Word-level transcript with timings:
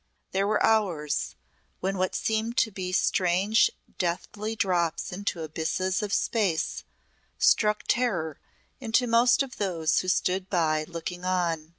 There 0.31 0.47
were 0.47 0.65
hours 0.65 1.35
when 1.79 1.95
what 1.95 2.15
seemed 2.15 2.57
to 2.57 2.71
be 2.71 2.91
strange, 2.91 3.69
deathly 3.99 4.55
drops 4.55 5.11
into 5.13 5.43
abysses 5.43 6.01
of 6.01 6.11
space 6.11 6.83
struck 7.37 7.83
terror 7.87 8.39
into 8.79 9.05
most 9.05 9.43
of 9.43 9.57
those 9.57 9.99
who 9.99 10.07
stood 10.07 10.49
by 10.49 10.85
looking 10.85 11.23
on. 11.23 11.69